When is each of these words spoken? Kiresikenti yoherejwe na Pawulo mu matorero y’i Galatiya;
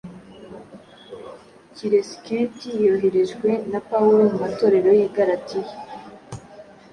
Kiresikenti 1.75 2.67
yoherejwe 2.85 3.49
na 3.71 3.79
Pawulo 3.89 4.21
mu 4.31 4.37
matorero 4.43 4.89
y’i 4.99 5.09
Galatiya; 5.17 5.75